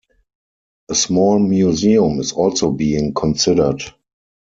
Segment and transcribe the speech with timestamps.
[0.89, 3.83] A small museum is also being considered.